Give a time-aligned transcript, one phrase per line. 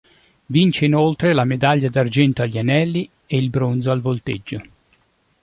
[0.47, 4.63] Vince inoltre la medaglia d'argento agli anelli e il bronzo al volteggio.